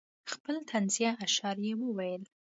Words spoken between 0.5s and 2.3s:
طنزیه اشعار یې وویل.